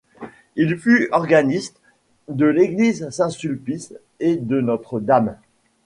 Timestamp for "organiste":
1.11-1.79